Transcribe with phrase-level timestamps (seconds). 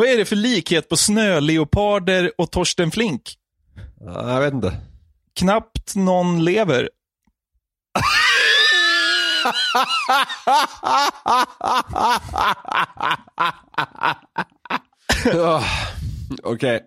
[0.00, 3.34] Vad är det för likhet på snöleoparder och Torsten Flink?
[4.00, 4.80] Ja, jag vet inte.
[5.34, 6.88] Knappt någon lever.
[16.42, 16.82] Okej.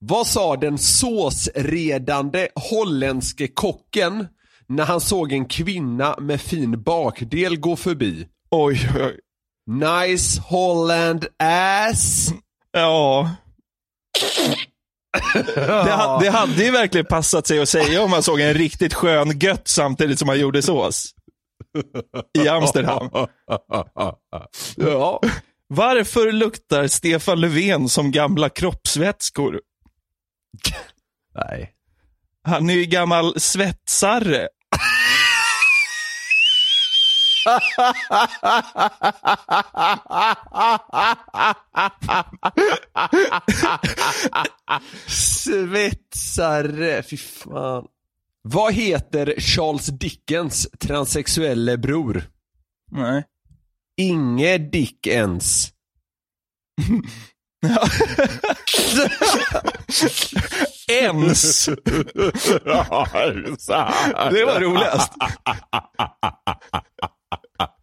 [0.00, 4.26] Vad sa den såsredande holländske kocken
[4.66, 8.28] när han såg en kvinna med fin bakdel gå förbi?
[8.50, 9.20] Oj, oj.
[9.66, 12.32] Nice Holland ass.
[12.72, 13.30] Ja.
[15.34, 19.38] Det, det hade ju verkligen passat sig att säga om man såg en riktigt skön
[19.38, 21.14] gött samtidigt som man gjorde sås.
[22.38, 23.10] I Amsterdam.
[24.76, 25.20] Ja.
[25.68, 29.60] Varför luktar Stefan Löfven som gamla kroppsvätskor?
[31.34, 31.72] Nej.
[32.44, 34.48] Han är ju gammal svetsare.
[45.06, 47.86] Svetsare, fy fan.
[48.42, 52.22] Vad heter Charles Dickens transsexuelle bror?
[52.90, 53.24] Nej.
[53.96, 55.72] Inge Dickens.
[60.88, 61.66] Ens.
[64.30, 65.12] Det var roligast.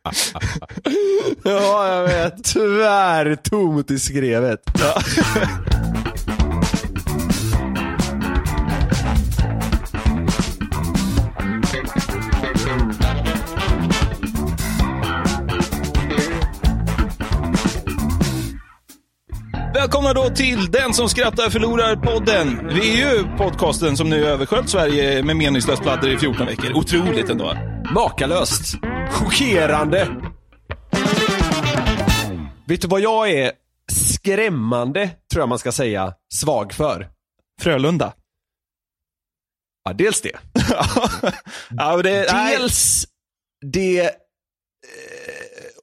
[1.43, 2.43] Ja, jag vet.
[2.43, 4.59] Tyvärr tomt i skrevet.
[19.73, 22.67] Välkomna då till Den som skrattar förlorar podden.
[22.73, 26.73] Vi är ju podcasten som nu översköljt Sverige med meningslöst pladder i 14 veckor.
[26.73, 27.53] Otroligt ändå.
[27.95, 28.77] Makalöst.
[29.16, 30.16] Chockerande.
[32.67, 33.52] Vet du vad jag är
[33.91, 37.09] skrämmande, tror jag man ska säga, svag för?
[37.61, 38.13] Frölunda.
[39.83, 40.31] Ja, dels det.
[41.69, 42.57] ja, det nej.
[42.57, 43.06] Dels
[43.66, 44.12] det eh,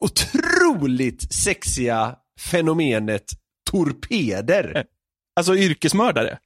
[0.01, 3.25] otroligt sexiga fenomenet
[3.71, 4.85] torpeder.
[5.37, 6.39] Alltså yrkesmördare.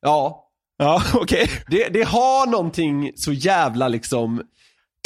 [0.00, 1.50] Ja, Ja, okej.
[1.66, 4.42] det, det har någonting så jävla liksom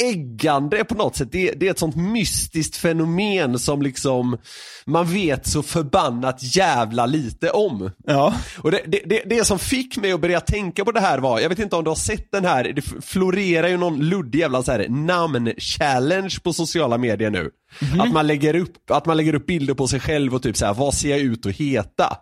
[0.03, 1.31] äggande på något sätt.
[1.31, 4.37] Det, det är ett sånt mystiskt fenomen som liksom
[4.85, 7.91] man vet så förbannat jävla lite om.
[8.05, 8.33] Ja.
[8.57, 11.49] Och det, det, det, som fick mig att börja tänka på det här var, jag
[11.49, 14.71] vet inte om du har sett den här, det florerar ju någon luddig jävla så
[14.71, 17.51] här namn-challenge på sociala medier nu.
[17.99, 20.65] Att, man lägger upp, att man lägger upp bilder på sig själv och typ så
[20.65, 22.17] här, vad ser jag ut att heta?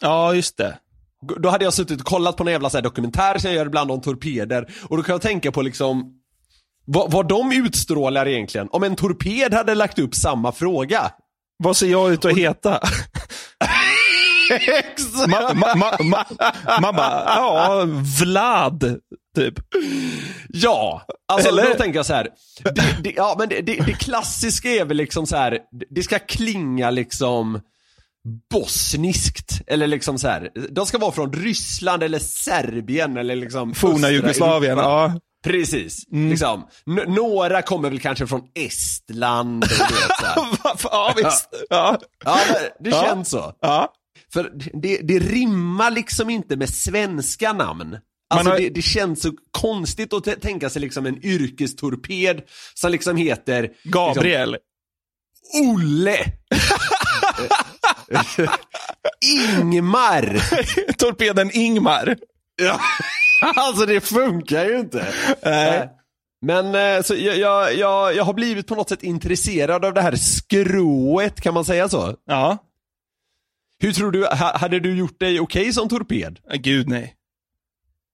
[0.00, 0.78] Ja, just det.
[1.38, 3.66] Då hade jag suttit och kollat på en jävla så här dokumentär som jag gör
[3.66, 6.17] ibland om torpeder och då kan jag tänka på liksom
[6.90, 8.68] vad, vad de utstrålar egentligen.
[8.70, 11.10] Om en torped hade lagt upp samma fråga.
[11.64, 12.80] Vad ser jag ut att heta?
[15.28, 16.24] Ma, ma, ma,
[16.80, 17.86] man bara, ja,
[18.20, 18.98] Vlad,
[19.36, 19.54] typ.
[20.48, 21.68] Ja, alltså Eller?
[21.68, 22.28] då tänker jag så här.
[22.64, 25.58] Det, det, ja, men det, det, det klassiska är väl liksom så här.
[25.90, 27.60] det ska klinga liksom
[28.50, 29.60] bosniskt.
[29.66, 30.50] Eller liksom så här.
[30.70, 35.12] de ska vara från Ryssland eller Serbien eller liksom Forna Jugoslavien, ja.
[35.44, 36.66] Precis, liksom.
[36.86, 39.80] N- några kommer väl kanske från Estland och vet,
[40.20, 40.78] så.
[40.90, 41.48] Ja, visst.
[41.70, 41.98] Ja.
[42.24, 42.38] Ja,
[42.80, 43.02] det Ja.
[43.02, 43.52] känns så.
[43.60, 43.92] ja.
[44.32, 44.50] För
[44.82, 47.96] det, det rimmar liksom inte med svenska namn.
[48.30, 52.42] Alltså har- det, det känns så konstigt att tänka sig liksom en yrkestorped
[52.74, 54.50] som liksom heter Gabriel.
[54.50, 54.64] Liksom,
[55.74, 56.18] Olle.
[59.20, 60.42] Ingmar.
[60.98, 62.16] Torpeden Ingmar.
[62.62, 62.80] Ja.
[63.56, 65.06] Alltså det funkar ju inte.
[65.42, 65.78] Nej.
[65.78, 65.84] Eh,
[66.42, 70.00] Men eh, så jag, jag, jag, jag har blivit på något sätt intresserad av det
[70.02, 72.14] här skrået, kan man säga så?
[72.26, 72.58] Ja.
[73.80, 76.38] Hur tror du, ha, hade du gjort dig okej som torped?
[76.48, 77.14] Nej, Gud nej.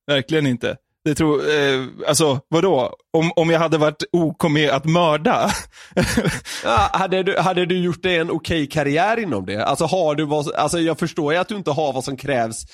[0.07, 0.77] Verkligen inte.
[1.05, 2.95] Det tror, eh, alltså vadå?
[3.13, 5.51] Om, om jag hade varit OK med att mörda?
[6.65, 9.65] Ja, hade, du, hade du gjort dig en okej karriär inom det?
[9.65, 12.65] Alltså har du vad, alltså jag förstår ju att du inte har vad som krävs
[12.65, 12.71] eh,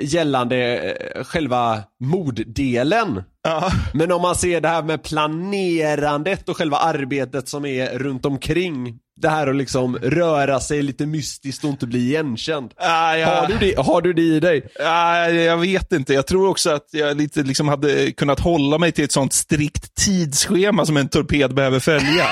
[0.00, 3.22] gällande eh, själva morddelen.
[3.42, 3.72] ja.
[3.94, 8.98] Men om man ser det här med planerandet och själva arbetet som är runt omkring
[9.20, 12.74] det här att liksom röra sig lite mystiskt och inte bli igenkänd.
[12.76, 13.40] Ah, ja.
[13.40, 14.68] Har, du det, har du det i dig?
[14.78, 16.14] Ja, jag vet inte.
[16.14, 19.94] Jag tror också att jag lite liksom hade kunnat hålla mig till ett sånt strikt
[19.94, 22.26] tidsschema som en torped behöver följa.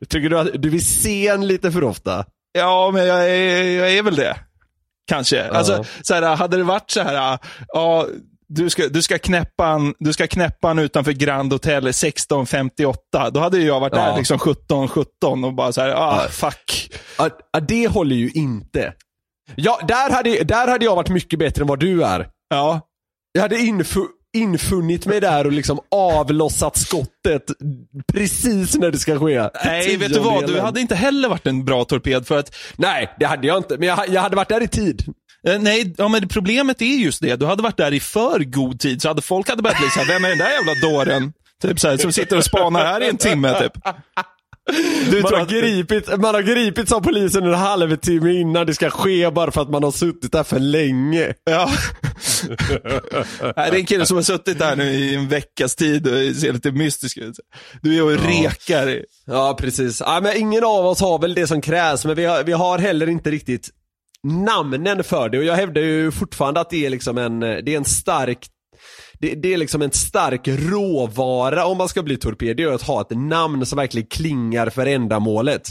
[0.08, 2.24] Tycker du att du vill se en lite för ofta?
[2.52, 4.36] ja, men jag är, jag är väl det.
[5.10, 5.48] Kanske.
[5.48, 8.06] Alltså, så här, hade det varit så här, ja,
[8.48, 13.30] du ska, du ska knäppa han, du ska knäppa han utanför Grand Hotel 16.58.
[13.30, 14.02] Då hade jag varit Ja.
[14.04, 16.92] där liksom 17.17 och bara så här, ah, fuck.
[17.18, 18.92] Ja, det håller ju inte.
[19.54, 22.28] Ja, där hade, där hade jag varit mycket bättre än vad du är.
[22.50, 22.80] Ja,
[23.32, 24.00] Jag hade infu,
[24.32, 27.42] infunnit mig där och liksom avlossat skottet
[28.12, 29.48] precis när det ska ske.
[29.64, 30.46] nej vet du vad?
[30.46, 33.78] Du hade inte heller varit en bra torped för att Nej, det hade jag inte.
[33.78, 35.04] Men jag, jag hade varit där i tid.
[35.48, 37.36] Eh, Nej, ja, men problemet är just det.
[37.36, 40.06] Du hade varit där i för god tid, så hade folk hade börjat bli såhär,
[40.06, 41.32] vem är den där jävla dåren?
[41.62, 43.72] Typ såhär, som sitter och spanar här i en timme typ.
[45.10, 49.30] Du Man har, gripit, man har gripits av polisen en halvtimme innan det ska ske
[49.30, 51.34] bara för att man har suttit där för länge.
[51.44, 51.70] ja.
[53.40, 56.52] Det är en kille som har suttit där nu i en veckas tid och ser
[56.52, 57.36] lite mystisk ut.
[57.82, 59.04] Du är och rekar.
[59.26, 60.00] Ja, precis.
[60.00, 62.78] Ja, men ingen av oss har väl det som krävs, men vi har, vi har
[62.78, 63.70] heller inte riktigt
[64.22, 65.38] namnen för det.
[65.38, 68.46] Och jag hävdar ju fortfarande att det är liksom en, det är en stark
[69.20, 72.82] det, det är liksom en stark råvara om man ska bli torped, det är att
[72.82, 75.68] ha ett namn som verkligen klingar för ändamålet.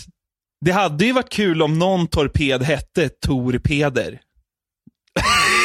[0.66, 4.20] Det hade ju varit kul om någon torped hette Torpeder.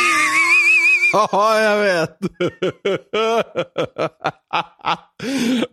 [1.12, 2.18] Ja, jag vet.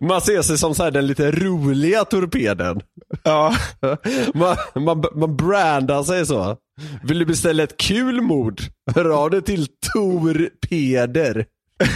[0.00, 2.80] Man ser sig som så här den lite roliga torpeden.
[3.22, 3.56] Ja.
[4.34, 6.56] Man, man, man brandar sig så.
[7.02, 8.60] Vill du beställa ett kul mord?
[8.94, 11.46] Hör av dig till Torpeder.
[11.84, 11.90] ハ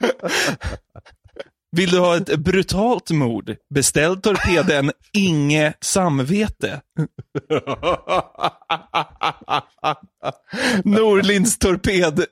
[0.00, 0.18] ハハ
[1.02, 1.12] ハ。
[1.76, 3.56] Vill du ha ett brutalt mord?
[3.74, 6.80] Beställ torpeden Inge Samvete.
[10.84, 12.24] Norlinds torped,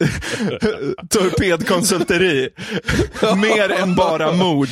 [1.11, 2.49] torpedkonsulteri.
[3.37, 4.69] Mer än bara mord.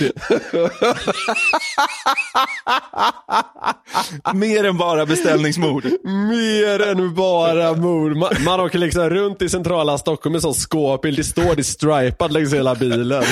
[4.34, 5.84] Mer än bara beställningsmord.
[6.04, 8.16] Mer än bara mord.
[8.16, 11.14] Man, man åker liksom runt i centrala Stockholm med sån skåpbil.
[11.14, 13.22] Det står det stripad längs hela bilen.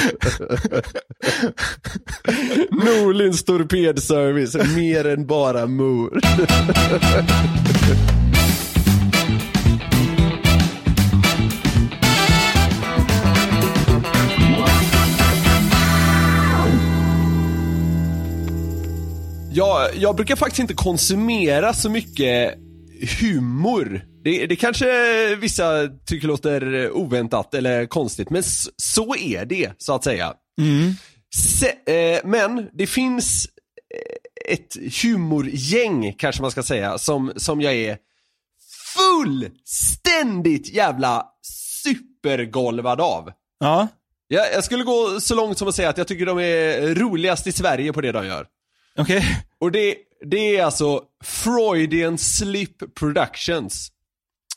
[2.70, 4.74] Norlinds torpedservice.
[4.76, 6.20] Mer än bara mord.
[19.54, 22.54] Jag, jag brukar faktiskt inte konsumera så mycket
[23.20, 24.04] humor.
[24.24, 24.86] Det, det kanske
[25.36, 28.42] vissa tycker låter oväntat eller konstigt, men
[28.76, 30.32] så är det så att säga.
[31.36, 33.46] Se, eh, men det finns
[33.94, 37.98] eh, ett humorgäng kanske man ska säga som, som jag är
[38.94, 41.26] fullständigt jävla
[41.82, 43.30] supergolvad av.
[43.60, 43.88] Ja.
[44.28, 47.46] Jag, jag skulle gå så långt som att säga att jag tycker de är roligast
[47.46, 48.46] i Sverige på det de gör.
[48.98, 49.24] Okej.
[49.60, 49.96] Och det,
[50.30, 53.88] det är alltså Freudian Slip Productions.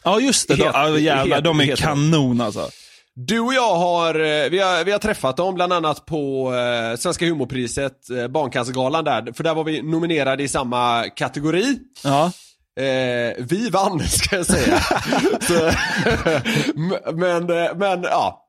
[0.03, 0.53] Ja, just det.
[0.55, 1.75] Het- Ja, jävlar, de är de.
[1.75, 2.69] kanon alltså.
[3.15, 6.97] Du och jag har, eh, vi har, vi har träffat dem bland annat på eh,
[6.97, 11.79] Svenska humorpriset, eh, Barncancergalan där, för där var vi nominerade i samma kategori.
[12.03, 12.31] Ja.
[12.79, 14.79] Eh, vi vann ska jag säga.
[15.41, 15.71] Så,
[17.15, 18.47] men, eh, men ja,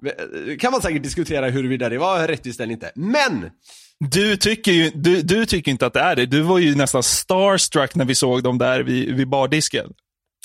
[0.61, 2.91] kan man säkert diskutera huruvida det var rättvist eller inte.
[2.95, 3.51] Men!
[3.99, 6.27] Du tycker ju du, du tycker inte att det är det.
[6.27, 9.87] Du var ju nästan starstruck när vi såg dem där vid, vid bardisken.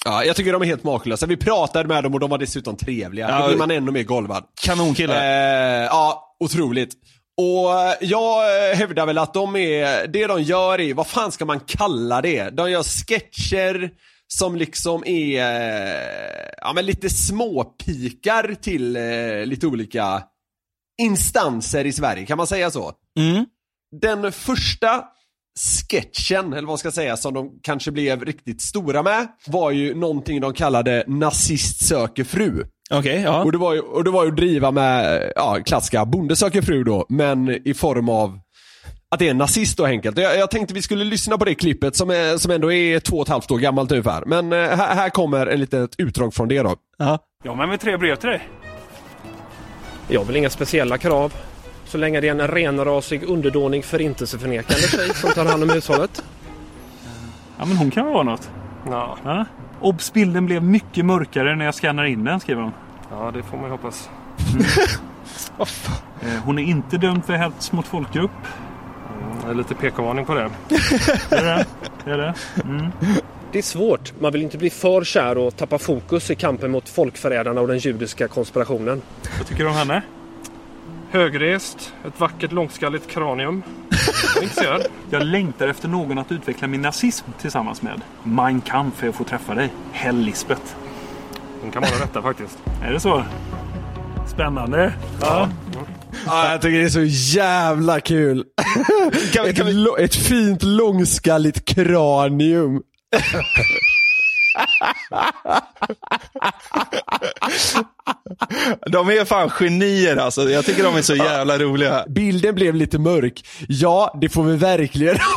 [0.05, 1.25] Ja, jag tycker de är helt makalösa.
[1.25, 3.29] Vi pratade med dem och de var dessutom trevliga.
[3.29, 4.43] Ja, Då blir man ännu mer golvad.
[4.61, 5.15] Kanonkille.
[5.15, 6.93] Eh, ja, otroligt.
[7.37, 11.31] Och eh, jag eh, hävdar väl att de är, det de gör är, vad fan
[11.31, 12.49] ska man kalla det?
[12.49, 13.89] De gör sketcher
[14.27, 20.23] som liksom är, eh, ja men lite småpikar till eh, lite olika
[21.01, 22.91] instanser i Sverige, kan man säga så?
[23.19, 23.45] Mm.
[24.01, 25.03] Den första
[25.59, 29.95] sketchen, eller vad ska jag säga, som de kanske blev riktigt stora med, var ju
[29.95, 32.63] någonting de kallade Nazist söker fru.
[32.91, 33.43] Okej, ja.
[33.43, 36.61] Och det var ju, och det var ju att driva med, ja, klassiska Bonde söker
[36.61, 38.39] fru då, men i form av
[39.11, 40.17] att det är en nazist då enkelt.
[40.17, 43.15] Jag, jag tänkte vi skulle lyssna på det klippet som, är, som ändå är två
[43.17, 44.23] och ett halvt år gammalt ungefär.
[44.25, 46.75] Men eh, här, här kommer en litet utdrag från det då.
[46.97, 47.19] ja.
[47.43, 48.47] Ja, men med tre brev till dig.
[50.07, 51.33] Jag har väl inga speciella krav.
[51.91, 56.23] Så länge det är en renrasig, underdånig, förintelseförnekande tjej som tar hand om hushållet.
[57.59, 58.49] Ja, men hon kan väl vara något.
[58.89, 59.45] Ja, Ja.
[59.81, 62.71] Obs-bilden blev mycket mörkare när jag skannar in den, skriver hon.
[63.11, 64.09] ja det får man ju hoppas.
[66.21, 68.31] Eh, Hon är inte dömd för hets mot folkgrupp.
[69.41, 70.41] Jag är lite PK-varning på det.
[71.29, 71.65] Är det?
[72.11, 72.33] Är det?
[73.51, 74.13] Det är svårt.
[74.19, 77.77] Man vill inte bli för kär och tappa fokus i kampen mot folkförrädarna och den
[77.77, 79.01] judiska konspirationen.
[79.37, 80.01] Vad tycker du om henne?
[81.11, 83.63] Högrest, ett vackert långskalligt kranium.
[84.63, 84.81] Jag.
[85.09, 88.01] Jag längtar efter någon att utveckla min nazism tillsammans med.
[88.23, 89.73] Mein Kampf är att få träffa dig.
[89.91, 90.61] Hell Lisbeth.
[91.61, 92.57] Hon kan vara detta faktiskt.
[92.83, 93.23] Är det så?
[94.27, 94.93] Spännande.
[95.21, 95.49] Ja.
[96.25, 97.03] Ja, jag tycker det är så
[97.37, 98.43] jävla kul.
[99.33, 102.81] Kan vi, Ett, kan vi, lo- ett fint långskalligt kranium.
[108.91, 110.49] de är fan genier alltså.
[110.49, 112.05] Jag tycker de är så jävla roliga.
[112.07, 113.45] Bilden blev lite mörk.
[113.67, 115.17] Ja, det får vi verkligen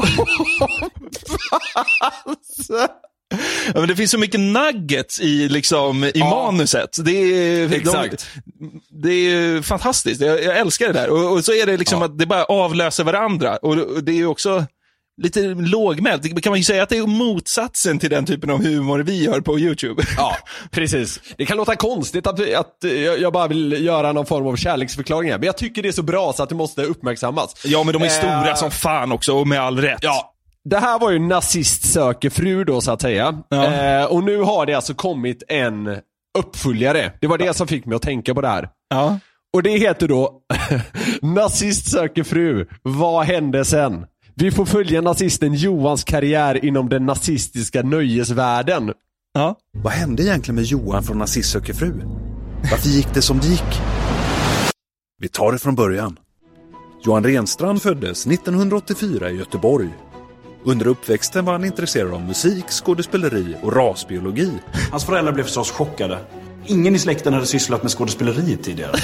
[3.74, 6.96] Ja, men det finns så mycket nuggets i, liksom, i manuset.
[7.04, 8.30] Det är, Exakt.
[8.44, 10.20] De, det är fantastiskt.
[10.20, 11.10] Jag, jag älskar det där.
[11.10, 13.56] Och, och så är det liksom att det bara avlöser varandra.
[13.56, 14.66] Och, och det är också
[15.22, 16.42] lite lågmält.
[16.42, 19.40] Kan man ju säga att det är motsatsen till den typen av humor vi gör
[19.40, 20.02] på YouTube.
[20.16, 20.36] Ja,
[20.70, 21.20] precis.
[21.36, 25.30] Det kan låta konstigt att, att jag jag bara vill göra någon form av kärleksförklaring
[25.30, 27.62] här, men jag tycker det är så bra så att det måste uppmärksammas.
[27.64, 29.98] Ja, men de är stora Eh, som fan också, och med all rätt.
[30.02, 30.30] Ja.
[30.64, 33.42] Det här var ju nazist söker fru då så att säga.
[33.48, 33.64] Ja.
[33.64, 35.98] Eh, och nu har det alltså kommit en
[36.38, 37.12] uppföljare.
[37.20, 38.68] Det var det som fick mig att tänka på det här.
[38.90, 39.18] Ja.
[39.54, 40.40] Och det heter då
[41.22, 42.66] Nazist söker fru.
[42.82, 44.06] Vad hände sen?
[44.36, 48.92] Vi får följa nazisten Johans karriär inom den nazistiska nöjesvärlden.
[49.34, 49.56] Ja.
[49.82, 51.92] Vad hände egentligen med Johan från Nazist söker fru?
[52.70, 53.80] Varför gick det som det gick?
[55.20, 56.18] Vi tar det från början.
[57.04, 59.88] Johan Renstrand föddes 1984 i Göteborg.
[60.64, 64.50] Under uppväxten var han intresserad av musik, skådespeleri och rasbiologi.
[64.90, 66.18] Hans föräldrar blev förstås chockade.
[66.66, 68.96] Ingen i släkten hade sysslat med skådespeleri tidigare.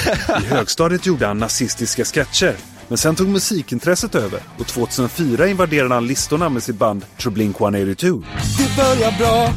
[0.43, 2.57] I högstadiet gjorde han nazistiska sketcher.
[2.91, 8.23] Men sen tog musikintresset över och 2004 invaderade han listorna med sitt band Trublink 182.
[8.59, 9.53] Det börjar bra,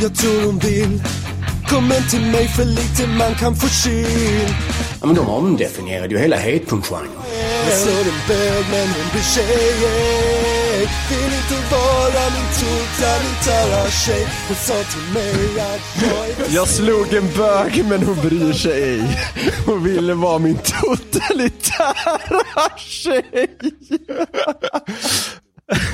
[0.00, 1.02] jag tror hon vill.
[1.68, 4.54] Kom till mig för lite man kan få chill
[5.06, 7.08] Ja, men de omdefinierade ju hela hatepunk-genren.
[7.68, 9.74] Jag såg en bög men hon blir tjej
[11.10, 17.12] Vill inte vara min totalitära tjej Hon sa till mig att jag är Jag slog
[17.14, 19.02] en bög men hon bryr sig ej.
[19.66, 22.18] Hon ville vara min totalitära
[22.76, 23.46] tjej.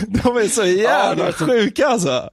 [0.06, 2.28] De är så jävla Ja, sjuka alltså.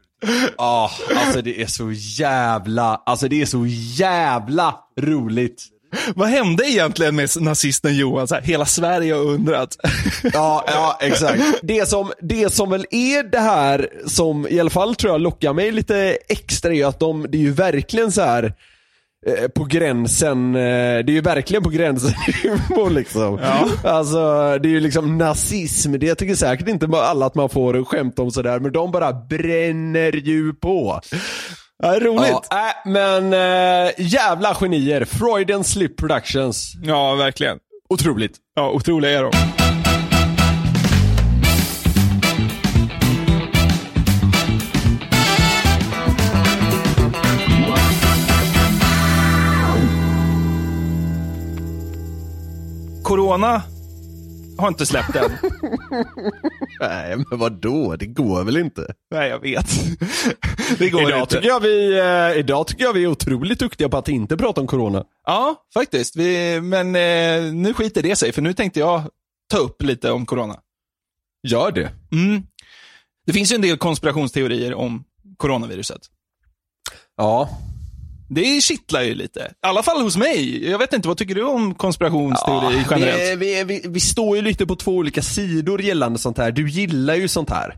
[0.57, 3.65] Ja, alltså det är så jävla, alltså det är så
[3.97, 5.65] jävla roligt.
[6.15, 8.27] Vad hände egentligen med nazisten Johan?
[8.27, 9.77] Så här, hela Sverige har undrat.
[10.33, 11.41] Ja, ja exakt.
[11.61, 15.53] Det som, det som väl är det här som i alla fall tror jag lockar
[15.53, 18.53] mig lite extra är att de, det är ju verkligen så här
[19.27, 20.61] eh, på gränsen, eh,
[21.05, 23.39] det är ju verkligen på gränsen humor liksom.
[23.83, 24.17] Alltså
[24.61, 28.31] det är ju liksom nazism, det tycker säkert inte alla att man får skämt om
[28.31, 31.01] sådär, men de bara bränner ju på.
[31.83, 32.47] Ja, roligt.
[32.49, 35.05] Ja, äh, men äh, jävla genier.
[35.05, 36.73] Freud and Slip Productions.
[36.83, 37.59] Ja, verkligen.
[37.89, 38.37] Otroligt.
[38.55, 39.31] Ja, otroliga är de.
[53.03, 53.61] Corona
[54.59, 55.31] har inte släppt än.
[56.79, 57.95] Nej men vad då?
[57.95, 58.93] Det går väl inte?
[59.11, 59.65] Nej, jag vet.
[60.77, 61.35] Det går Idag inte.
[61.35, 64.61] tycker, jag vi, eh, idag tycker jag vi är otroligt duktiga på att inte prata
[64.61, 65.05] om corona.
[65.25, 66.15] Ja, faktiskt.
[66.15, 69.03] Vi, men eh, nu skiter det sig, för nu tänkte jag
[69.51, 70.59] ta upp lite om corona.
[71.47, 71.91] Gör det.
[72.11, 72.43] Mm.
[73.25, 75.03] Det finns ju en del konspirationsteorier om
[75.37, 76.01] coronaviruset.
[77.17, 77.49] Ja.
[78.29, 79.39] Det kittlar ju lite.
[79.39, 80.69] I alla fall hos mig.
[80.69, 83.41] Jag vet inte, vad tycker du om konspirationsteorier generellt?
[83.41, 86.51] vi, vi, vi, står ju lite på två olika sidor gällande sånt här.
[86.51, 87.75] Du gillar ju sånt här.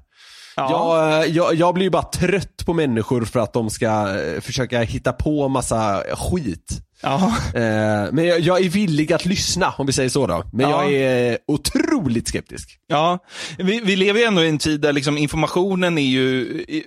[0.55, 1.25] Ja.
[1.25, 4.81] Jag, jag, jag blir ju bara trött på människor för att de ska eh, försöka
[4.81, 6.81] hitta på massa skit.
[7.01, 7.33] Ja.
[7.55, 10.43] Eh, men jag, jag är villig att lyssna, om vi säger så då.
[10.53, 10.83] Men Ja.
[10.83, 12.79] jag är otroligt skeptisk.
[12.87, 13.19] Ja,
[13.57, 16.81] vi, vi lever ju ändå i en tid där liksom informationen är ju eh,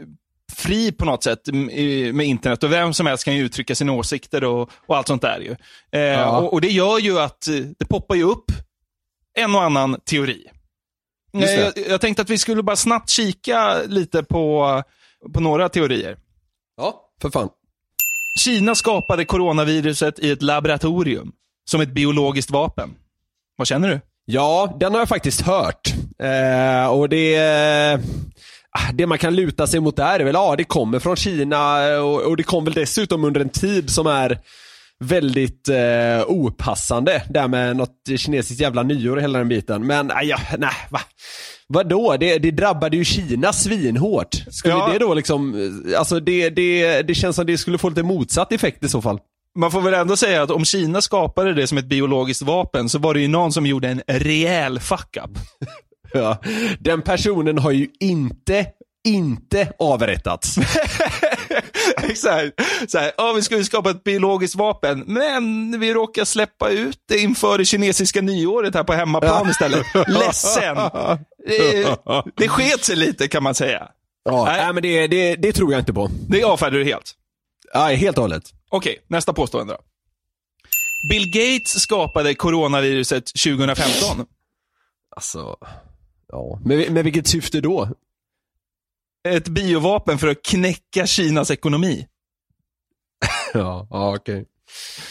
[0.64, 1.40] fri på något sätt
[2.12, 5.22] med internet och vem som helst kan ju uttrycka sina åsikter och, och allt sånt
[5.22, 5.56] där ju.
[5.92, 6.38] Eh, Ja.
[6.38, 8.44] och, och det gör ju att eh, det poppar ju upp
[9.38, 10.46] en och annan teori.
[11.34, 11.50] Eh.
[11.50, 14.82] Jag, jag tänkte att vi skulle bara snabbt kika lite på,
[15.34, 16.16] på några teorier.
[16.76, 17.48] Ja, för fan.
[18.38, 21.32] Kina skapade coronaviruset i ett laboratorium
[21.70, 22.94] som ett biologiskt vapen.
[23.56, 24.00] Vad känner du?
[24.24, 25.94] Ja, den har jag faktiskt hört.
[26.18, 28.00] Eh, och det,
[28.94, 32.22] det man kan luta sig mot där är väl, ja det kommer från Kina och,
[32.22, 34.38] och det kom väl dessutom under en tid som är
[35.04, 37.22] väldigt eh, opassande.
[37.30, 39.86] Där med något kinesiskt jävla nyår och hela den biten.
[39.86, 41.00] Men nej, ja, nej va?
[41.66, 42.16] Vadå?
[42.20, 44.34] Det, det drabbade ju Kina svinhårt.
[44.50, 44.88] Skulle Ja.
[44.92, 45.54] det då liksom,
[45.92, 49.02] eh, alltså det, det, det känns som det skulle få lite motsatt effekt i så
[49.02, 49.18] fall.
[49.58, 52.98] Man får väl ändå säga att om Kina skapade det som ett biologiskt vapen så
[52.98, 55.30] var det ju någon som gjorde en rejäl fuck-up.
[56.18, 56.38] Ja.
[56.80, 58.66] Den personen har ju inte
[59.04, 60.56] inte avrättats.
[62.02, 62.52] Exakt.
[62.88, 67.18] Så här, ja, vi skulle skapa ett biologiskt vapen, men vi råkar släppa ut det
[67.18, 69.86] inför det kinesiska nyåret här på hemmaplan istället.
[70.08, 70.76] Ledsen.
[71.46, 71.96] Det,
[72.36, 73.88] det sket sig lite kan man säga.
[74.24, 74.72] Ja, Nej.
[74.72, 76.10] men det, det, det tror jag inte på.
[76.28, 77.12] Det avfärdar du helt.
[77.72, 78.44] Ja, helt och hållet.
[78.70, 79.78] Okej, nästa påstående då.
[81.10, 84.26] Bill Gates skapade coronaviruset 2015.
[85.16, 85.56] Alltså,
[86.34, 86.58] ja.
[86.64, 87.88] Med, med vilket syfte då?
[89.28, 92.06] Ett biovapen för att knäcka Kinas ekonomi.
[93.54, 94.44] Ja, ja okej.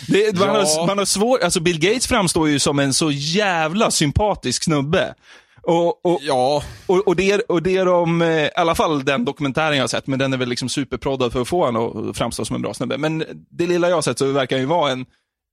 [0.08, 0.54] Det, man, Ja.
[0.54, 5.14] har, man har svårt, alltså Bill Gates framstår ju som en så jävla sympatisk snubbe.
[5.62, 9.26] Och, och, Ja, och, och, det, och det är de, eh, i alla fall den
[9.26, 12.18] dokumentären jag har sett, men den är väl liksom superproddad för att få honom att
[12.18, 12.98] framstå som en bra snubbe.
[12.98, 15.06] Men det lilla jag har sett så verkar han ju vara en,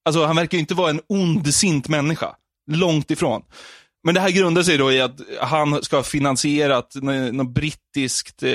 [0.04, 2.34] alltså han verkar ju inte vara en ondsint människa.
[2.70, 3.42] Långt ifrån.
[4.04, 8.42] Men det här grundar sig då i att han ska ha finansierat nå- något brittiskt
[8.42, 8.52] eh,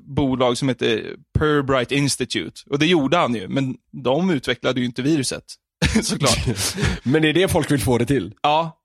[0.00, 2.60] bolag som heter Perbright Institute.
[2.70, 5.44] Och det gjorde han ju, men de utvecklade ju inte viruset.
[6.02, 6.46] Såklart.
[7.02, 8.34] men det är det folk vill få det till.
[8.42, 8.78] Ja,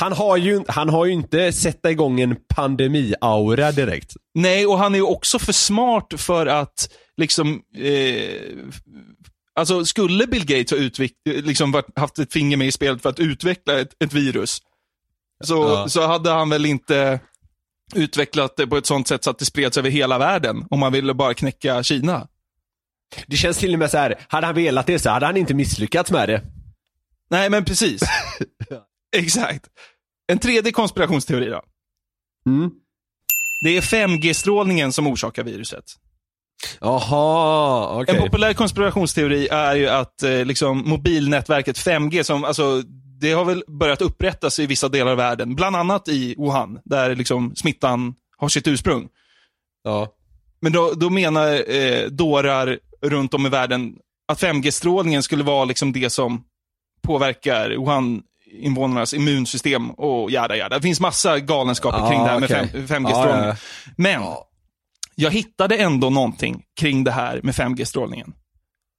[0.00, 4.12] Han har ju, han har ju inte sätta igång en pandemi-aura direkt.
[4.34, 7.62] Nej, och han är ju också för smart för att liksom...
[7.78, 8.56] Eh,
[9.54, 13.20] alltså, skulle Bill Gates ha utvik- liksom haft ett finger med i spelet för att
[13.20, 14.58] utveckla ett, ett virus,
[15.44, 15.88] så, Ja.
[15.88, 17.20] så hade han väl inte
[17.94, 20.92] utvecklat det på ett sånt sätt så att det spreds över hela världen, om man
[20.92, 22.28] ville bara knäcka Kina.
[23.26, 24.26] Det känns till och med så här.
[24.28, 26.42] hade han velat det så hade han inte misslyckats med det.
[27.30, 28.02] Nej, men precis.
[29.16, 29.64] Exakt.
[30.32, 31.62] En tredje konspirationsteori då.
[32.46, 32.70] Mm.
[33.64, 35.84] Det är 5G-strålningen som orsakar viruset.
[36.80, 38.16] Jaha, okej.
[38.16, 42.82] En populär konspirationsteori är ju att eh, liksom, mobilnätverket 5G, som, alltså,
[43.20, 47.14] det har väl börjat upprättas i vissa delar av världen, bland annat i Wuhan, där
[47.14, 49.08] liksom, smittan har sitt ursprung.
[49.84, 50.08] Ja.
[50.60, 53.96] Men då, då menar eh, dårar runt om i världen
[54.28, 56.44] att 5G-strålningen skulle vara liksom det som
[57.02, 60.76] påverkar Wuhan-invånarnas immunsystem och jada jada.
[60.76, 62.86] Det finns massa galenskaper Ja, kring det här med okej.
[62.86, 63.44] 5, 5G-strålning.
[63.44, 63.56] Ja, ja.
[63.96, 64.22] Men
[65.14, 68.32] jag hittade ändå någonting kring det här med 5G-strålningen.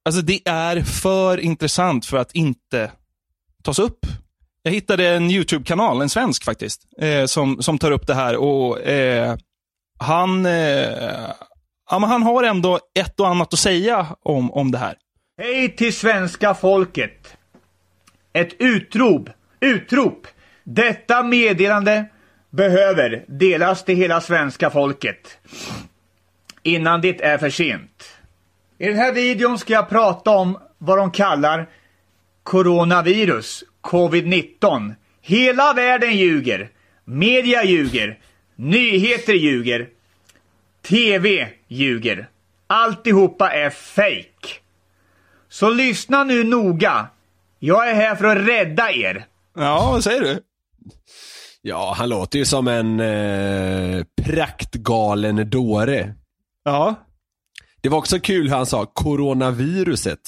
[0.04, 2.90] Alltså det är för intressant för att inte
[3.66, 4.06] tas upp.
[4.62, 8.80] Jag hittade en YouTube-kanal, en svensk faktiskt, eh, som, som tar upp det här och
[8.80, 9.36] eh,
[9.98, 10.52] han, eh,
[11.90, 14.94] ja, men han har ändå ett och annat att säga om, om det här.
[15.42, 17.36] Hej till svenska folket!
[18.32, 20.26] Ett utrop, utrop!
[20.64, 22.06] Detta meddelande
[22.50, 25.38] behöver delas till hela svenska folket.
[26.62, 28.04] Innan det är för sent.
[28.78, 31.68] I den här videon ska jag prata om vad de kallar
[32.46, 34.94] coronavirus, covid-19.
[35.22, 36.70] Hela världen ljuger.
[37.04, 38.18] Media ljuger.
[38.56, 39.88] Nyheter ljuger.
[40.88, 42.28] TV ljuger.
[42.66, 44.48] Alltihopa är fake.
[45.48, 47.06] Så lyssna nu noga.
[47.58, 49.24] Jag är här för att rädda er.
[49.56, 50.40] Ja, vad säger du?
[51.62, 56.14] Ja, han låter ju som en eh, praktgalen dåre.
[56.64, 56.94] Ja,
[57.80, 60.20] Det var också kul hur han sa coronaviruset.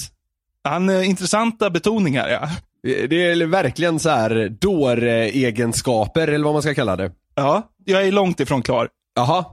[0.69, 2.49] Han eh, intressanta betoningar ja.
[2.83, 7.13] Det är verkligen så här dåregenskaper eller vad man ska kalla det.
[7.35, 8.89] Ja, jag är långt ifrån klar.
[9.15, 9.45] Jaha.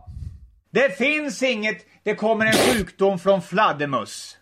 [0.71, 4.38] Det finns inget, det kommer en sjukdom från fladdermöss.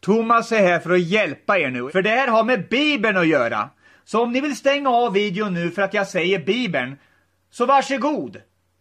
[0.00, 3.28] Thomas är här för att hjälpa er nu, för det här har med Bibeln att
[3.28, 3.70] göra.
[4.04, 6.96] Så om ni vill stänga av videon nu för att jag säger Bibeln,
[7.50, 8.36] så varsågod.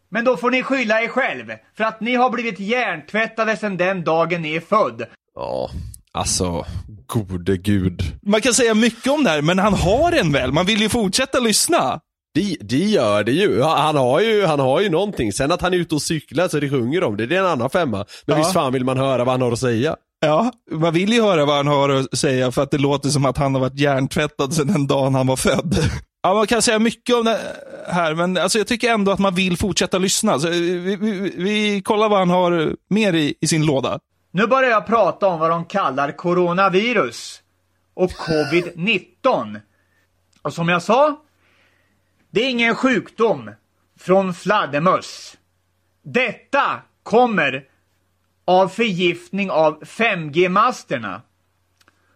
[0.10, 4.04] Men då får ni skylla er själv, för att ni har blivit hjärntvättade sedan den
[4.04, 5.06] dagen ni är född.
[5.36, 5.70] Ja,
[6.14, 6.66] alltså
[7.08, 8.04] gode gud.
[8.26, 10.52] Man kan säga mycket om det här, men han har en väl.
[10.52, 12.00] Man vill ju fortsätta lyssna.
[12.34, 13.62] Det, det gör det ju.
[13.62, 15.34] Han har ju, han har ju någonting.
[15.34, 17.46] Sen att han är ute och cyklar så det sjunger om det, det är en
[17.46, 17.98] annan femma.
[17.98, 18.36] Men Ja.
[18.38, 19.96] visst fan vill man höra vad han har att säga.
[20.26, 23.26] Ja, man vill ju höra vad han har att säga för att det låter som
[23.26, 25.76] att han har varit hjärntvättad sedan den dagen han var född.
[26.24, 27.40] Ja, man kan säga mycket om det
[27.88, 30.40] här, men alltså, jag tycker ändå att man vill fortsätta lyssna.
[30.40, 34.00] Så, eh, vi, vi, vi kollar vad han har mer i, i sin låda.
[34.32, 37.42] Nu börjar jag prata om vad de kallar coronavirus
[37.94, 39.62] och covid-19.
[40.42, 41.22] Och som jag sa,
[42.30, 43.52] det är ingen sjukdom
[44.00, 45.38] från fladdermöss.
[46.04, 47.66] Detta kommer
[48.46, 51.22] av förgiftning av 5G-masterna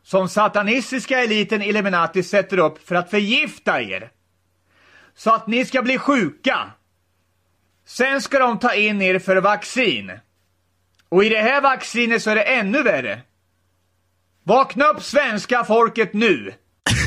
[0.04, 4.12] som satanistiska eliten Illuminati sätter upp för att förgifta er.
[5.15, 6.71] Så att ni ska bli sjuka.
[7.86, 10.12] Sen ska de ta in er för vaccin.
[11.10, 13.22] Och i det här vaccinet så är det ännu värre.
[14.44, 16.54] Vakna upp svenska folket nu!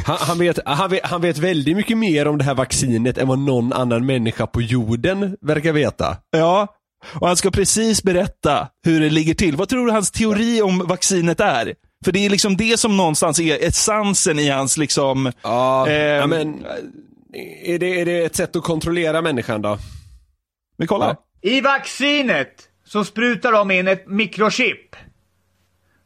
[0.07, 3.29] Han, han, vet, han, vet, han vet väldigt mycket mer om det här vaccinet än
[3.29, 6.17] vad någon annan människa på jorden verkar veta.
[6.31, 6.67] Ja,
[7.15, 9.57] Och han ska precis berätta hur det ligger till.
[9.57, 11.75] Vad tror du hans teori om vaccinet är?
[12.05, 15.33] För det är liksom det som någonstans är essensen i hans liksom...
[15.43, 16.65] Ja, ja, men
[17.65, 19.79] är det, är det ett sätt att kontrollera människan då?
[20.77, 21.17] Vi kollar.
[21.43, 24.97] I vaccinet så sprutar de in ett mikrochip.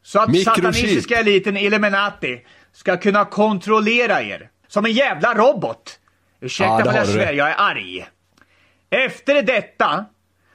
[0.03, 0.55] Så att Mikrochip.
[0.55, 2.41] satanistiska eliten Illuminati
[2.73, 4.49] ska kunna kontrollera er.
[4.67, 5.99] Som en jävla robot.
[6.41, 8.05] Ursäkta Ja, har jag svär, jag är arg.
[8.89, 10.05] Efter detta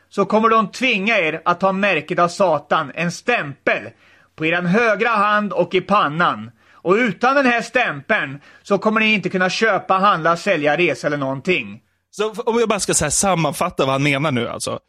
[0.08, 3.90] så kommer de tvinga er att ta märket av Satan, en stämpel,
[4.36, 6.50] på er högra hand och i pannan.
[6.72, 11.16] Och utan den här stämpeln så kommer ni inte kunna köpa, handla, sälja, resa eller
[11.16, 11.80] någonting.
[12.10, 14.80] Så om jag bara ska så här sammanfatta vad han menar nu alltså.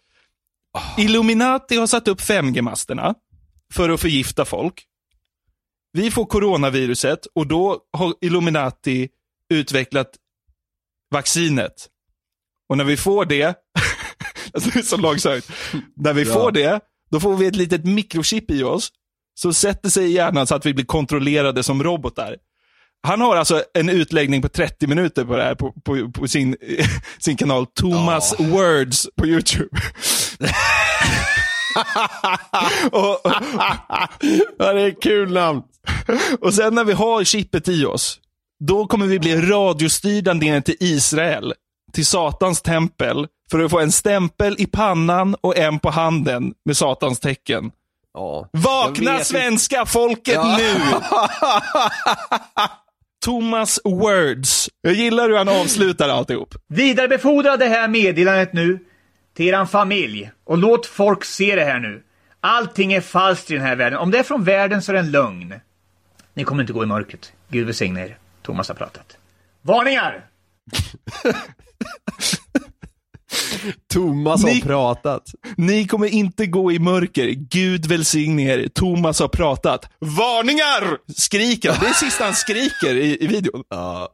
[0.97, 3.13] Illuminati har satt upp 5G-masterna
[3.73, 4.85] för att förgifta folk.
[5.93, 9.09] Vi får coronaviruset och då har Illuminati
[9.53, 10.09] utvecklat
[11.11, 11.87] vaccinet.
[12.69, 13.45] Och när vi får det,
[14.53, 15.51] alltså det är så långsökt.
[15.95, 16.33] När vi Ja.
[16.33, 16.79] får det,
[17.11, 18.89] då får vi ett litet mikrochip i oss.
[19.33, 22.35] Så sätter sig i hjärnan så att vi blir kontrollerade som robotar.
[23.07, 26.55] Han har alltså en utläggning på 30 minuter på det här på, på, på sin,
[27.19, 29.69] sin kanal Thomas Words på YouTube.
[32.91, 33.19] och,
[34.57, 35.61] Ja, det är kul namn.
[36.41, 38.19] och sen när vi har chippet i oss,
[38.65, 41.53] då kommer vi bli radiostyrda ner till Israel,
[41.93, 46.77] till Satans tempel, för att få en stämpel i pannan och en på handen med
[46.77, 47.71] Satans tecken.
[48.13, 48.49] Ja.
[48.53, 50.57] Vakna svenska folket Ja.
[50.57, 50.75] nu!
[53.25, 54.69] Thomas Words.
[54.81, 56.55] Jag gillar hur han avslutar alltihop.
[56.73, 58.79] Vidarebefordra det här meddelandet nu
[59.39, 62.03] till eran familj och låt folk se det här nu.
[62.39, 63.99] Allting är falskt i den här världen.
[63.99, 65.53] Om det är från världen så är det en lögn.
[66.33, 67.33] Ni kommer inte gå i mörkret.
[67.49, 68.17] Gud välsigne er.
[68.41, 69.17] Thomas har pratat.
[69.61, 70.25] Varningar!
[73.93, 75.23] Thomas har Ni- pratat.
[75.57, 77.27] Ni kommer inte gå i mörker.
[77.27, 78.67] Gud välsigne er.
[78.67, 79.89] Thomas har pratat.
[79.99, 80.97] Varningar!
[81.17, 81.77] Skriker.
[81.81, 83.63] Det är sista han skriker i, i videon.
[83.69, 84.09] Ja.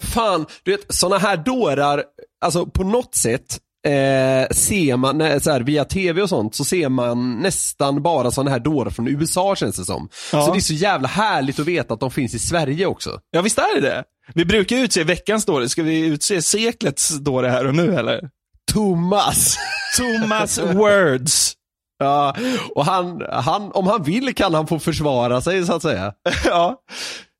[0.00, 2.04] Fan, du vet såna här dårar,
[2.40, 6.64] alltså på något sätt eh, ser man, när, så här, via tv och sånt, så
[6.64, 10.08] ser man nästan bara såna här dårar från USA känns det som.
[10.32, 10.46] Ja.
[10.46, 13.20] Så det är så jävla härligt att veta att de finns i Sverige också.
[13.30, 14.04] Ja, visst är det det?
[14.34, 15.68] Vi brukar utse veckans dåre.
[15.68, 18.30] Ska vi utse seklets dåre här och nu eller?
[18.72, 19.56] Thomas!
[19.96, 21.52] Thomas Words.
[21.98, 22.36] Ja,
[22.74, 26.12] och han, han, om han vill kan han få försvara sig så att säga.
[26.44, 26.76] ja.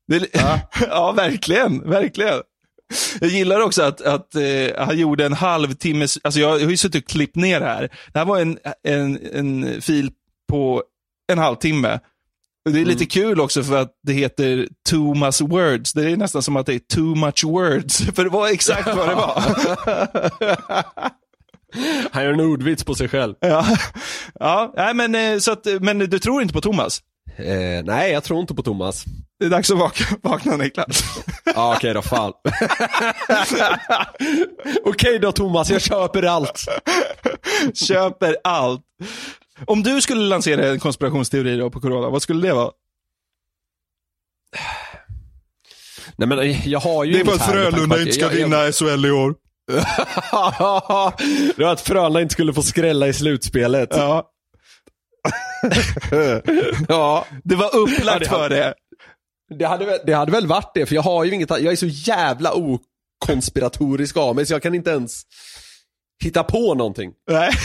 [0.07, 0.27] Det,
[0.89, 1.11] ja.
[1.11, 1.89] verkligen.
[1.89, 2.41] Verkligen.
[3.21, 6.77] Jag gillar också att, att eh, han gjorde en halvtimmes, alltså jag, jag har ju
[6.77, 7.89] suttit och klippt ner det här.
[8.13, 10.11] Det här var en, en, en fil
[10.49, 10.83] på
[11.31, 11.99] en halvtimme.
[12.69, 15.93] Det är lite kul också för att det heter too much words.
[15.93, 17.97] Det är nästan som att det är too much words.
[18.15, 19.43] För det var exakt vad det var.
[22.11, 23.35] Han gör en ordvits på sig själv.
[23.39, 23.67] ja,
[24.39, 27.01] ja nej, men, eh, så att, men du tror inte på Thomas?
[27.37, 29.05] Eh, nej, jag tror inte på Thomas.
[29.39, 31.03] Det är dags att vakna, vakna Niklas.
[31.45, 32.33] Ja, okej då, fan.
[34.85, 36.65] okej då Thomas, jag köper allt.
[37.73, 38.81] Köper allt.
[39.65, 42.71] Om du skulle lansera en konspirationsteori då på corona, vad skulle det vara?
[46.15, 48.37] Nej men jag har ju Det är för inget att Frölunda inte ska jag- jag-
[48.37, 49.35] vinna SHL i år.
[51.57, 53.89] det var att Frölunda inte skulle få skrälla i slutspelet.
[53.91, 54.29] Ja.
[56.87, 57.25] ja.
[57.43, 58.73] Det var upplagt för det.
[59.49, 61.87] Det hade, det hade väl varit det, för jag har ju inget, jag är så
[61.87, 65.21] jävla okonspiratorisk av mig så jag kan inte ens
[66.23, 67.13] hitta på någonting.
[67.29, 67.49] Nej.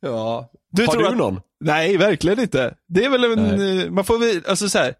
[0.00, 0.50] Ja.
[0.72, 1.40] Du har du att- någon?
[1.60, 2.74] Nej, verkligen inte.
[2.88, 4.94] Det är väl en, eh, man får väl, alltså så här.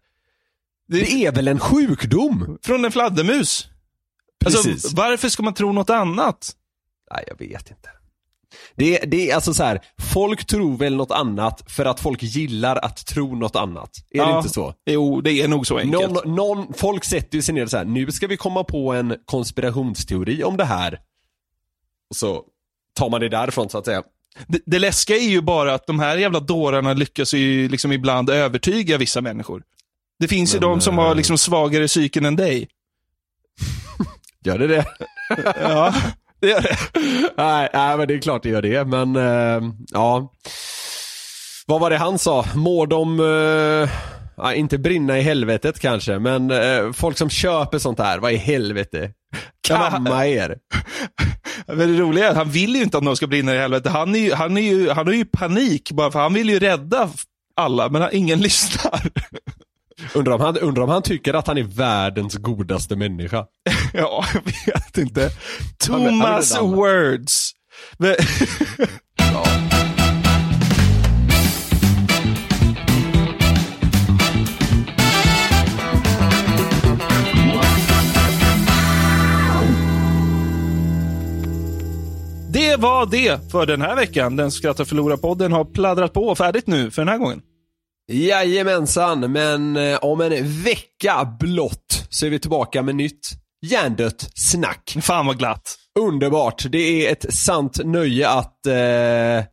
[0.87, 2.57] Det Det är väl en sjukdom?
[2.61, 3.67] Från en fladdermus.
[4.43, 4.67] Precis.
[4.67, 6.55] Alltså, varför ska man tro något annat?
[7.13, 7.89] Nej, jag vet inte.
[8.79, 12.75] Det, det är alltså så här, folk tror väl något annat för att folk gillar
[12.75, 13.89] att tro något annat.
[14.09, 14.37] Är det Ja.
[14.37, 14.73] inte så?
[14.85, 16.11] Jo, det är nog så enkelt.
[16.11, 18.93] Någon, någon, folk sätter ju sig ner och så här, nu ska vi komma på
[18.93, 20.99] en konspirationsteori om det här.
[22.09, 22.43] Och så
[22.93, 24.03] tar man det därifrån så att säga.
[24.47, 28.29] Det, det läskiga är ju bara att de här jävla dårarna lyckas ju liksom ibland
[28.29, 29.63] övertyga vissa människor.
[30.19, 32.67] Det finns ju Men, de som eh, har liksom svagare psyken än dig.
[34.43, 34.85] Gör det det?
[35.61, 35.93] Ja,
[36.41, 36.77] det gör det.
[37.37, 40.33] nej, nej, men det är klart det gör det, men eh, ja.
[41.67, 42.45] Vad var det han sa?
[42.55, 43.89] Må de, eh,
[44.37, 48.37] ja, inte brinna i helvetet kanske, men eh, folk som köper sånt här, vad i
[48.37, 49.11] helvete?
[49.67, 50.57] Kamma er.
[51.67, 53.89] Men det roliga är att han vill ju inte att någon ska brinna i helvete.
[53.89, 56.59] Han, är ju, han, är ju, han har ju panik bara för han vill ju
[56.59, 57.09] rädda
[57.55, 59.01] alla, men ingen lyssnar.
[60.15, 63.45] Undrar om, han, undrar om han tycker att han är världens godaste människa.
[63.93, 64.41] Ja, jag
[64.73, 65.21] vet inte.
[65.89, 67.51] Han Thomas han vet Words.
[67.97, 68.15] Men-
[82.51, 84.35] Det var det för den här veckan.
[84.35, 87.41] Den Skratta Förlora-podden har pladdrat på färdigt nu för den här gången.
[88.09, 93.29] Jajamensan, men eh, om en vecka blott så är vi tillbaka med nytt
[93.65, 94.97] hjärndött snack.
[95.01, 95.75] Fan vad glatt.
[95.99, 96.65] Underbart.
[96.69, 98.73] Det är ett sant nöje att eh,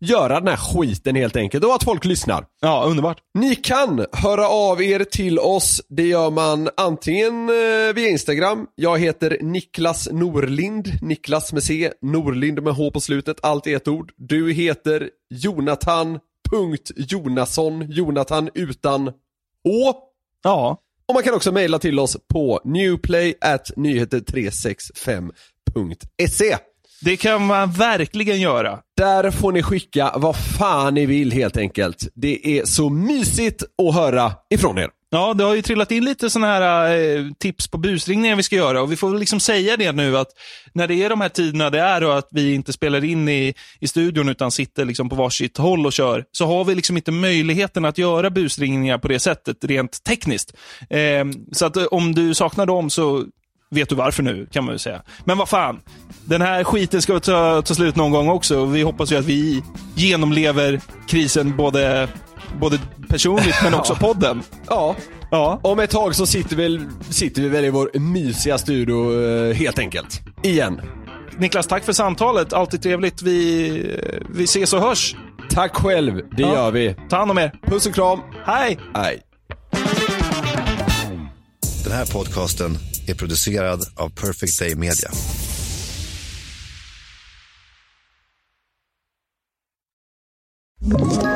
[0.00, 2.44] göra den här skiten helt enkelt och att folk lyssnar.
[2.60, 3.18] Ja, underbart.
[3.38, 5.82] Ni kan höra av er till oss.
[5.88, 8.66] Det gör man antingen eh, via Instagram.
[8.74, 10.92] Jag heter Niklas Norlind.
[11.02, 13.36] Niklas med C, Norlind med H på slutet.
[13.42, 14.12] Allt i ett ord.
[14.16, 16.18] Du heter Jonathan.
[16.50, 17.90] Punkt Jonasson.
[17.90, 19.12] Jonathan utan H.
[20.44, 20.82] Ja.
[21.08, 26.56] Och man kan också mejla till oss på newplay at nyheter365.se.
[27.00, 28.78] Det kan man verkligen göra.
[28.96, 32.08] Där får ni skicka vad fan ni vill helt enkelt.
[32.14, 34.90] Det är så mysigt att höra ifrån er.
[35.16, 38.56] Ja, det har ju trillat in lite sådana här eh, tips på busringningar vi ska
[38.56, 40.28] göra och vi får väl liksom säga det nu att
[40.72, 43.54] när det är de här tiderna det är och att vi inte spelar in i,
[43.80, 47.10] i studion utan sitter liksom på varsitt håll och kör, så har vi liksom inte
[47.10, 50.56] möjligheten att göra busringningar på det sättet rent tekniskt.
[50.90, 53.24] Eh, så att eh, om du saknar dem så
[53.70, 55.02] vet du varför nu, kan man ju säga.
[55.24, 55.80] Men vad fan,
[56.24, 58.64] den här skiten ska ta, ta slut någon gång också.
[58.64, 59.62] Vi hoppas ju att vi
[59.94, 62.08] genomlever krisen både,
[62.60, 62.78] både
[63.08, 64.42] personligt men också podden.
[64.68, 64.96] Ja,
[65.30, 65.60] Ja.
[65.62, 66.80] om ett tag så sitter vi,
[67.10, 70.20] sitter vi väl i vår mysiga studio eh, helt enkelt.
[70.42, 70.80] Igen.
[71.38, 72.52] Niklas, tack för samtalet.
[72.52, 73.22] Alltid trevligt.
[73.22, 73.70] Vi,
[74.34, 75.16] vi ses och hörs.
[75.50, 76.54] Tack själv, det Ja.
[76.54, 76.94] gör vi.
[77.08, 77.52] Ta hand om er.
[77.66, 78.20] Puss och kram.
[78.44, 78.78] Hej!
[78.94, 79.22] Hej.
[81.84, 82.78] Den här podcasten
[83.08, 85.10] är producerad av Perfect Day Media.
[90.80, 91.35] Ett